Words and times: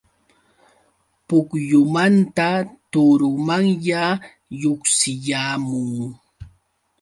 Pukyumanta 1.27 2.49
turumanya 2.91 4.03
lluqsiyaamun. 4.59 5.91